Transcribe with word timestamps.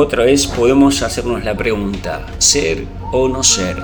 Otra 0.00 0.24
vez 0.24 0.46
podemos 0.46 1.02
hacernos 1.02 1.42
la 1.42 1.56
pregunta, 1.56 2.24
¿ser 2.38 2.84
o 3.10 3.26
no 3.26 3.42
ser? 3.42 3.76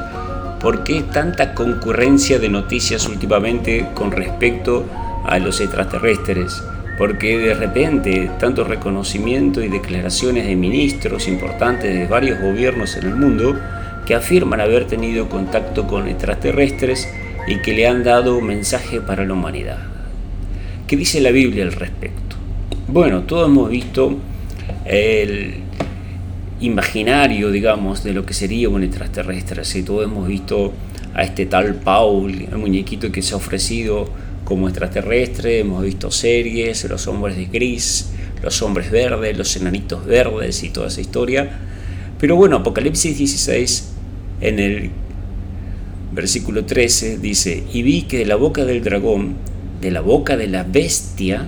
¿Por 0.60 0.84
qué 0.84 1.02
tanta 1.02 1.54
concurrencia 1.54 2.38
de 2.38 2.48
noticias 2.48 3.08
últimamente 3.08 3.88
con 3.94 4.12
respecto 4.12 4.84
a 5.24 5.40
los 5.40 5.60
extraterrestres? 5.60 6.62
Porque 6.98 7.36
de 7.36 7.54
repente 7.54 8.30
tanto 8.38 8.62
reconocimiento 8.62 9.60
y 9.60 9.68
declaraciones 9.68 10.46
de 10.46 10.54
ministros 10.54 11.26
importantes 11.26 11.92
de 11.92 12.06
varios 12.06 12.40
gobiernos 12.40 12.96
en 12.96 13.08
el 13.08 13.16
mundo 13.16 13.58
que 14.06 14.14
afirman 14.14 14.60
haber 14.60 14.86
tenido 14.86 15.28
contacto 15.28 15.88
con 15.88 16.06
extraterrestres 16.06 17.08
y 17.48 17.60
que 17.60 17.72
le 17.72 17.88
han 17.88 18.04
dado 18.04 18.38
un 18.38 18.46
mensaje 18.46 19.00
para 19.00 19.24
la 19.24 19.32
humanidad. 19.32 19.78
¿Qué 20.86 20.96
dice 20.96 21.20
la 21.20 21.32
Biblia 21.32 21.64
al 21.64 21.72
respecto? 21.72 22.36
Bueno, 22.86 23.22
todos 23.22 23.48
hemos 23.48 23.68
visto 23.68 24.16
el 24.84 25.64
imaginario, 26.60 27.50
digamos, 27.50 28.04
de 28.04 28.12
lo 28.12 28.24
que 28.24 28.34
sería 28.34 28.68
un 28.68 28.82
extraterrestre. 28.82 29.62
Así 29.62 29.82
todos 29.82 30.04
hemos 30.04 30.26
visto 30.28 30.72
a 31.14 31.22
este 31.22 31.46
tal 31.46 31.74
Paul, 31.76 32.48
el 32.50 32.58
muñequito 32.58 33.10
que 33.12 33.22
se 33.22 33.34
ha 33.34 33.36
ofrecido 33.36 34.08
como 34.44 34.68
extraterrestre, 34.68 35.60
hemos 35.60 35.82
visto 35.82 36.10
series, 36.10 36.84
los 36.84 37.06
hombres 37.06 37.36
de 37.36 37.46
gris, 37.46 38.10
los 38.42 38.60
hombres 38.62 38.90
verdes, 38.90 39.36
los 39.36 39.56
enanitos 39.56 40.04
verdes 40.04 40.62
y 40.62 40.70
toda 40.70 40.88
esa 40.88 41.00
historia. 41.00 41.50
Pero 42.18 42.36
bueno, 42.36 42.56
Apocalipsis 42.56 43.16
16, 43.16 43.92
en 44.40 44.58
el 44.58 44.90
versículo 46.12 46.64
13, 46.64 47.18
dice, 47.18 47.64
y 47.72 47.82
vi 47.82 48.02
que 48.02 48.18
de 48.18 48.26
la 48.26 48.36
boca 48.36 48.64
del 48.64 48.84
dragón, 48.84 49.34
de 49.80 49.90
la 49.90 50.00
boca 50.00 50.36
de 50.36 50.46
la 50.46 50.62
bestia 50.62 51.46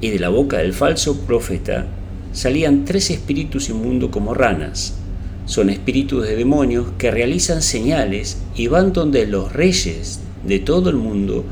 y 0.00 0.10
de 0.10 0.18
la 0.18 0.30
boca 0.30 0.58
del 0.58 0.72
falso 0.72 1.20
profeta, 1.20 1.86
salían 2.32 2.84
tres 2.84 3.10
espíritus 3.10 3.68
inmundos 3.68 4.10
como 4.10 4.34
ranas. 4.34 4.94
Son 5.46 5.70
espíritus 5.70 6.26
de 6.26 6.36
demonios 6.36 6.88
que 6.98 7.10
realizan 7.10 7.62
señales 7.62 8.42
y 8.54 8.68
van 8.68 8.92
donde 8.92 9.26
los 9.26 9.52
reyes 9.52 10.20
de 10.44 10.58
todo 10.58 10.90
el 10.90 10.96
mundo 10.96 11.44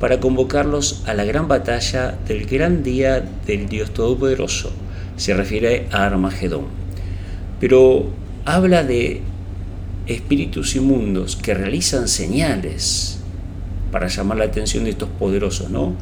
para 0.00 0.20
convocarlos 0.20 1.02
a 1.06 1.14
la 1.14 1.24
gran 1.24 1.48
batalla 1.48 2.18
del 2.26 2.46
gran 2.46 2.82
día 2.82 3.24
del 3.46 3.68
Dios 3.68 3.92
Todopoderoso. 3.92 4.70
Se 5.16 5.32
refiere 5.32 5.86
a 5.90 6.04
Armagedón. 6.04 6.66
Pero 7.60 8.10
habla 8.44 8.84
de 8.84 9.22
espíritus 10.06 10.76
inmundos 10.76 11.36
que 11.36 11.54
realizan 11.54 12.08
señales 12.08 13.18
para 13.90 14.08
llamar 14.08 14.38
la 14.38 14.44
atención 14.44 14.84
de 14.84 14.90
estos 14.90 15.08
poderosos, 15.08 15.70
¿no? 15.70 15.94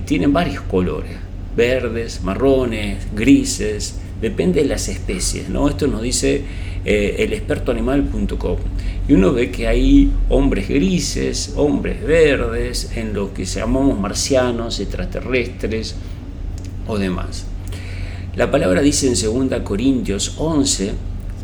tienen 0.06 0.34
varios 0.34 0.62
colores, 0.62 1.12
verdes, 1.56 2.22
marrones, 2.24 3.08
grises, 3.14 4.00
depende 4.20 4.64
de 4.64 4.70
las 4.70 4.90
especies. 4.90 5.50
¿no? 5.50 5.70
Esto 5.70 5.86
nos 5.86 6.02
dice 6.02 6.42
eh, 6.86 7.16
elexpertoanimal.com. 7.20 8.58
Y 9.08 9.14
uno 9.14 9.34
ve 9.34 9.52
que 9.52 9.68
hay 9.68 10.12
hombres 10.30 10.70
grises, 10.70 11.54
hombres 11.56 12.04
verdes, 12.04 12.92
en 12.96 13.14
lo 13.14 13.34
que 13.34 13.46
llamamos 13.46 14.00
marcianos, 14.00 14.80
extraterrestres 14.80 15.96
o 16.88 16.98
demás. 16.98 17.46
La 18.36 18.52
palabra 18.52 18.82
dice 18.82 19.08
en 19.08 19.50
2 19.50 19.62
Corintios 19.62 20.36
11, 20.38 20.94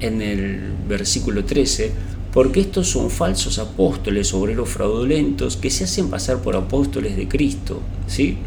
en 0.02 0.22
el 0.22 0.74
versículo 0.88 1.46
13, 1.46 1.92
porque 2.34 2.62
estos 2.62 2.88
son 2.88 3.10
falsos 3.10 3.60
apóstoles, 3.60 4.34
obreros 4.34 4.70
fraudulentos, 4.70 5.58
que 5.58 5.70
se 5.70 5.86
hacen 5.86 6.10
pasar 6.10 6.42
por 6.42 6.56
apóstoles 6.56 7.16
de 7.16 7.28
Cristo. 7.28 7.82
¿sí? 8.08 8.38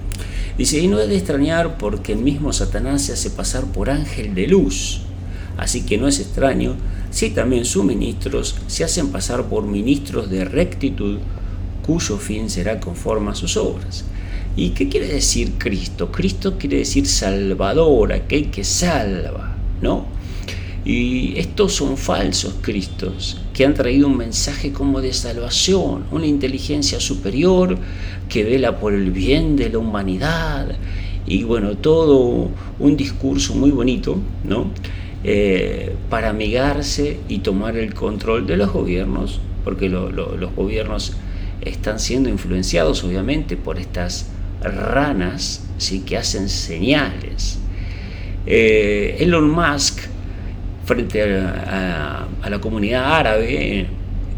Dice, 0.56 0.78
y 0.78 0.88
no 0.88 1.00
es 1.00 1.08
de 1.08 1.16
extrañar 1.16 1.78
porque 1.78 2.12
el 2.12 2.18
mismo 2.18 2.52
Satanás 2.52 3.02
se 3.02 3.12
hace 3.12 3.30
pasar 3.30 3.64
por 3.64 3.90
ángel 3.90 4.34
de 4.34 4.46
luz. 4.46 5.03
Así 5.56 5.82
que 5.82 5.98
no 5.98 6.08
es 6.08 6.20
extraño 6.20 6.76
si 7.10 7.30
también 7.30 7.64
sus 7.64 7.84
ministros 7.84 8.56
se 8.66 8.84
hacen 8.84 9.08
pasar 9.08 9.44
por 9.48 9.64
ministros 9.64 10.30
de 10.30 10.44
rectitud, 10.44 11.18
cuyo 11.86 12.16
fin 12.18 12.50
será 12.50 12.80
conforme 12.80 13.30
a 13.30 13.34
sus 13.34 13.56
obras. 13.56 14.04
¿Y 14.56 14.70
qué 14.70 14.88
quiere 14.88 15.08
decir 15.08 15.52
Cristo? 15.58 16.10
Cristo 16.10 16.58
quiere 16.58 16.78
decir 16.78 17.06
Salvador, 17.06 18.12
aquel 18.12 18.50
que 18.50 18.64
salva, 18.64 19.56
¿no? 19.82 20.06
Y 20.84 21.38
estos 21.38 21.72
son 21.72 21.96
falsos 21.96 22.56
Cristos, 22.60 23.40
que 23.52 23.64
han 23.64 23.74
traído 23.74 24.06
un 24.06 24.16
mensaje 24.16 24.70
como 24.72 25.00
de 25.00 25.12
salvación, 25.12 26.04
una 26.10 26.26
inteligencia 26.26 27.00
superior 27.00 27.78
que 28.28 28.44
vela 28.44 28.78
por 28.78 28.92
el 28.92 29.10
bien 29.10 29.56
de 29.56 29.70
la 29.70 29.78
humanidad. 29.78 30.76
Y 31.26 31.42
bueno, 31.44 31.76
todo 31.76 32.50
un 32.78 32.96
discurso 32.96 33.54
muy 33.54 33.70
bonito, 33.70 34.18
¿no? 34.44 34.70
Eh, 35.26 35.94
para 36.10 36.28
amigarse 36.28 37.18
y 37.30 37.38
tomar 37.38 37.78
el 37.78 37.94
control 37.94 38.46
de 38.46 38.58
los 38.58 38.70
gobiernos, 38.70 39.40
porque 39.64 39.88
los 39.88 40.54
gobiernos 40.54 41.16
están 41.62 41.98
siendo 41.98 42.28
influenciados 42.28 43.02
obviamente 43.04 43.56
por 43.56 43.78
estas 43.78 44.28
ranas 44.62 45.64
¿sí? 45.78 46.00
que 46.00 46.18
hacen 46.18 46.50
señales. 46.50 47.58
Eh, 48.44 49.16
Elon 49.20 49.48
Musk, 49.48 50.00
frente 50.84 51.22
a, 51.22 52.28
la 52.46 52.60
comunidad 52.60 53.14
árabe, 53.14 53.86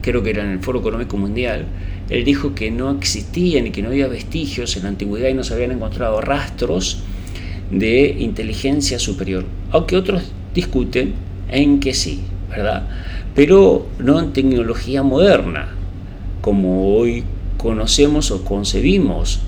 creo 0.00 0.22
que 0.22 0.30
era 0.30 0.44
en 0.44 0.50
el 0.50 0.60
Foro 0.60 0.78
Económico 0.78 1.16
Mundial, 1.16 1.66
él 2.08 2.22
dijo 2.22 2.54
que 2.54 2.70
no 2.70 2.92
existían 2.92 3.66
y 3.66 3.70
que 3.72 3.82
no 3.82 3.88
había 3.88 4.06
vestigios 4.06 4.76
en 4.76 4.84
la 4.84 4.91
antigüedad 4.91 5.28
y 5.30 5.34
no 5.34 5.42
se 5.42 5.54
habían 5.54 5.72
encontrado 5.72 6.20
rastros 6.20 7.03
de 7.72 8.14
inteligencia 8.20 9.00
superior, 9.00 9.44
aunque 9.72 9.97
otros 9.97 10.22
discuten 10.56 11.12
en 11.50 11.78
que 11.78 11.94
sí, 11.94 12.22
¿verdad? 12.50 12.89
Pero 13.34 13.87
no 13.99 14.19
en 14.19 14.33
tecnología 14.33 15.03
moderna, 15.03 15.69
como 16.41 16.97
hoy 16.97 17.25
conocemos 17.59 18.31
o 18.31 18.43
concebimos, 18.43 19.41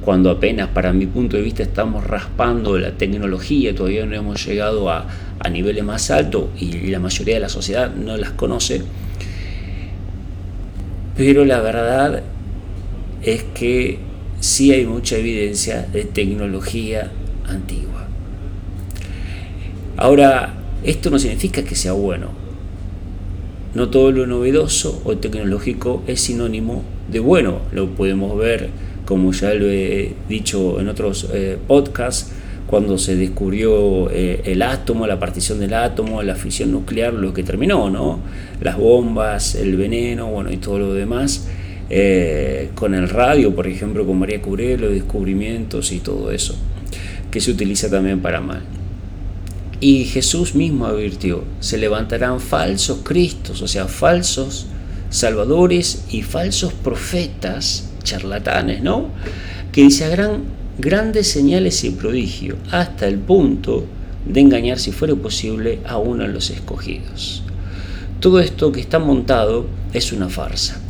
cuando 0.00 0.30
apenas 0.30 0.68
para 0.68 0.92
mi 0.92 1.06
punto 1.06 1.36
de 1.36 1.42
vista 1.42 1.62
estamos 1.62 2.04
raspando 2.04 2.78
la 2.78 2.92
tecnología, 2.92 3.74
todavía 3.74 4.06
no 4.06 4.14
hemos 4.14 4.44
llegado 4.46 4.90
a, 4.90 5.06
niveles 5.50 5.84
más 5.84 6.10
altos 6.10 6.46
y 6.58 6.88
la 6.88 6.98
mayoría 6.98 7.34
de 7.34 7.40
la 7.40 7.48
sociedad 7.48 7.94
no 7.94 8.16
las 8.16 8.30
conoce. 8.30 8.82
Pero 11.16 11.44
la 11.44 11.60
verdad 11.60 12.24
es 13.22 13.44
que 13.54 13.98
sí 14.40 14.72
hay 14.72 14.86
mucha 14.86 15.16
evidencia 15.16 15.82
de 15.82 16.04
tecnología 16.04 17.12
antigua. 17.48 18.08
Ahora, 19.96 20.55
esto 20.86 21.10
no 21.10 21.18
significa 21.18 21.64
que 21.64 21.74
sea 21.74 21.92
bueno. 21.92 22.28
No 23.74 23.88
todo 23.88 24.12
lo 24.12 24.26
novedoso 24.26 25.02
o 25.04 25.16
tecnológico 25.16 26.02
es 26.06 26.20
sinónimo 26.20 26.82
de 27.10 27.18
bueno. 27.18 27.58
Lo 27.72 27.90
podemos 27.90 28.38
ver, 28.38 28.70
como 29.04 29.32
ya 29.32 29.52
lo 29.52 29.68
he 29.68 30.14
dicho 30.28 30.80
en 30.80 30.88
otros 30.88 31.28
eh, 31.34 31.58
podcasts, 31.66 32.32
cuando 32.68 32.98
se 32.98 33.16
descubrió 33.16 34.10
eh, 34.10 34.42
el 34.44 34.62
átomo, 34.62 35.06
la 35.06 35.18
partición 35.18 35.58
del 35.58 35.74
átomo, 35.74 36.22
la 36.22 36.36
fisión 36.36 36.70
nuclear, 36.70 37.12
lo 37.12 37.34
que 37.34 37.42
terminó, 37.42 37.90
¿no? 37.90 38.20
Las 38.60 38.78
bombas, 38.78 39.56
el 39.56 39.76
veneno, 39.76 40.28
bueno, 40.28 40.52
y 40.52 40.56
todo 40.56 40.78
lo 40.78 40.94
demás. 40.94 41.48
Eh, 41.90 42.70
con 42.74 42.94
el 42.94 43.08
radio, 43.08 43.54
por 43.54 43.66
ejemplo, 43.66 44.06
con 44.06 44.18
María 44.18 44.40
Curie, 44.40 44.78
los 44.78 44.92
descubrimientos 44.92 45.92
y 45.92 45.98
todo 45.98 46.30
eso, 46.30 46.56
que 47.30 47.40
se 47.40 47.50
utiliza 47.50 47.90
también 47.90 48.20
para 48.20 48.40
mal. 48.40 48.62
Y 49.80 50.04
Jesús 50.04 50.54
mismo 50.54 50.86
advirtió, 50.86 51.44
se 51.60 51.76
levantarán 51.76 52.40
falsos 52.40 53.00
cristos, 53.02 53.60
o 53.60 53.68
sea, 53.68 53.86
falsos 53.86 54.66
salvadores 55.10 56.04
y 56.10 56.22
falsos 56.22 56.72
profetas, 56.72 57.90
charlatanes, 58.02 58.82
¿no? 58.82 59.08
Que 59.72 59.90
se 59.90 60.06
grandes 60.78 61.28
señales 61.28 61.84
y 61.84 61.90
prodigios 61.90 62.58
hasta 62.70 63.06
el 63.06 63.18
punto 63.18 63.84
de 64.26 64.40
engañar, 64.40 64.78
si 64.78 64.92
fuera 64.92 65.14
posible, 65.14 65.80
a 65.86 65.98
uno 65.98 66.24
de 66.24 66.32
los 66.32 66.50
escogidos. 66.50 67.42
Todo 68.20 68.40
esto 68.40 68.72
que 68.72 68.80
está 68.80 68.98
montado 68.98 69.66
es 69.92 70.12
una 70.12 70.28
farsa. 70.28 70.80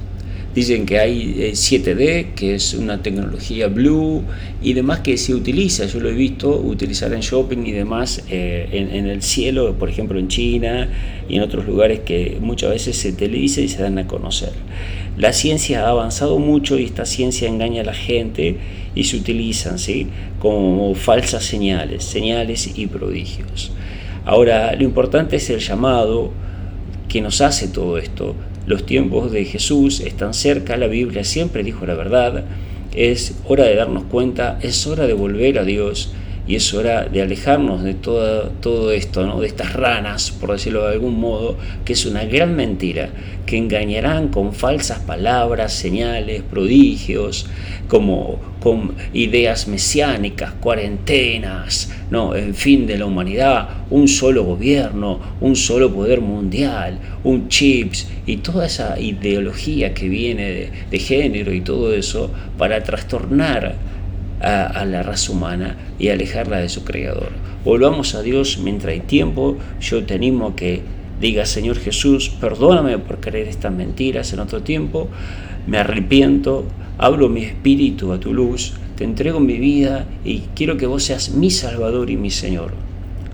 Dicen 0.57 0.87
que 0.87 0.99
hay 0.99 1.53
7D, 1.53 2.01
eh, 2.01 2.27
que 2.35 2.55
es 2.55 2.73
una 2.73 3.03
tecnología 3.03 3.67
blue 3.67 4.23
y 4.63 4.73
demás 4.73 5.01
que 5.01 5.19
se 5.19 5.35
utiliza, 5.35 5.85
yo 5.85 6.01
lo 6.01 6.09
he 6.09 6.15
visto 6.15 6.49
utilizar 6.49 7.13
en 7.13 7.21
shopping 7.21 7.67
y 7.67 7.73
demás 7.73 8.25
eh, 8.31 8.67
en, 8.73 9.07
el 9.07 9.21
cielo, 9.21 9.75
por 9.79 9.91
ejemplo 9.91 10.19
en 10.19 10.29
China 10.29 10.89
y 11.29 11.37
en 11.37 11.43
otros 11.43 11.67
lugares 11.67 12.01
que 12.01 12.39
muchas 12.41 12.71
veces 12.71 12.97
se 12.97 13.13
televisa 13.13 13.61
y 13.61 13.69
se 13.69 13.83
dan 13.83 13.99
a 13.99 14.07
conocer. 14.07 14.53
La 15.19 15.35
ciencia 15.35 15.85
ha 15.85 15.91
avanzado 15.91 16.39
mucho 16.39 16.79
y 16.79 16.85
esta 16.85 17.05
ciencia 17.05 17.47
engaña 17.49 17.83
a 17.83 17.85
la 17.85 17.95
gente 17.95 18.57
y 18.95 19.05
se 19.05 19.19
utilizan 19.19 19.79
¿sí? 19.79 20.07
como 20.39 20.95
falsas 20.95 21.45
señales, 21.45 22.03
señales 22.03 22.79
y 22.79 22.87
prodigios. 22.87 23.73
Ahora, 24.25 24.75
lo 24.75 24.85
importante 24.85 25.37
es 25.37 25.51
el 25.51 25.61
llamado 25.61 26.33
que 27.11 27.21
nos 27.21 27.43
hace 27.43 27.69
todo 27.69 27.99
esto, 27.99 28.35
los 28.67 28.85
tiempos 28.85 29.31
de 29.31 29.45
Jesús 29.45 30.01
están 30.01 30.35
cerca, 30.35 30.77
la 30.77 30.89
Biblia 30.89 31.25
siempre 31.25 31.63
dijo 31.63 31.87
la 31.87 31.95
verdad, 31.95 32.45
es 32.95 33.37
hora 33.47 33.65
de 33.65 33.77
darnos 33.77 34.05
cuenta, 34.05 34.59
es 34.63 34.87
hora 34.87 35.07
de 35.07 35.13
volver 35.13 35.59
a 35.59 35.65
Dios 35.65 36.13
y 36.47 36.57
es 36.57 36.73
hora 36.75 37.05
de 37.05 37.23
alejarnos 37.23 37.83
de 37.83 37.95
todo, 37.95 38.51
todo 38.61 38.93
esto, 38.93 39.27
¿no? 39.27 39.41
de 39.41 39.49
estas 39.49 39.73
ranas, 39.73 40.31
por 40.31 40.53
decirlo 40.53 40.87
de 40.87 40.93
algún 40.93 41.19
modo, 41.19 41.57
que 41.85 41.95
es 41.95 42.07
una 42.07 42.25
gran 42.25 42.55
mentira, 42.55 43.11
que 43.47 43.57
engañarán 43.57 44.29
con 44.29 44.53
falsas 44.53 45.01
palabras, 45.01 45.73
señales, 45.73 46.43
prodigios, 46.43 47.47
como 47.89 48.41
con 48.61 48.95
ideas 49.13 49.69
mesiánicas, 49.69 50.53
cuarentenas, 50.55 51.93
no, 52.11 52.35
en 52.35 52.55
fin 52.55 52.87
de 52.87 52.99
la 52.99 53.07
humanidad, 53.07 53.69
un 53.91 54.09
solo 54.09 54.45
gobierno, 54.45 55.21
un 55.41 55.55
solo 55.55 55.93
poder 55.93 56.21
mundial, 56.21 56.99
un 57.23 57.49
chips 57.49 58.09
y 58.27 58.39
toda 58.39 58.67
esa 58.67 58.99
ideología 58.99 59.95
que 59.95 60.09
viene 60.09 60.71
de, 60.91 60.99
género 60.99 61.53
y 61.53 61.61
todo 61.61 61.95
eso 61.95 62.31
para 62.59 62.83
trastornar 62.83 63.77
a, 64.41 64.85
la 64.85 65.03
raza 65.03 65.33
humana 65.33 65.77
y 65.99 66.09
alejarla 66.09 66.59
de 66.59 66.69
su 66.69 66.85
creador. 66.85 67.31
Volvamos 67.65 68.15
a 68.15 68.23
Dios 68.23 68.59
mientras 68.59 68.93
hay 68.93 69.01
tiempo. 69.01 69.57
Yo 69.81 70.05
te 70.05 70.15
animo 70.15 70.55
que 70.55 70.83
digas, 71.21 71.49
Señor 71.49 71.79
Jesús, 71.79 72.31
perdóname 72.41 72.99
por 72.99 73.21
creer 73.21 73.49
estas 73.49 73.73
mentiras 73.73 74.33
en 74.33 74.41
otro 74.41 74.63
tiempo. 74.63 75.09
Me 75.67 75.79
arrepiento, 75.79 76.65
abro 76.99 77.29
mi 77.29 77.43
espíritu 77.43 78.13
a 78.13 78.21
tu 78.21 78.33
luz, 78.33 78.75
te 78.97 79.05
entrego 79.05 79.41
mi 79.41 79.59
vida 79.59 80.07
y 80.25 80.43
quiero 80.55 80.77
que 80.77 80.87
vos 80.87 81.03
seas 81.03 81.31
mi 81.31 81.51
Salvador 81.51 82.11
y 82.11 82.17
mi 82.17 82.31
Señor. 82.31 82.73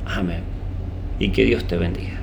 Amén. 0.06 0.40
Y 1.18 1.30
que 1.30 1.44
Dios 1.44 1.64
te 1.66 1.76
bendiga. 1.76 2.21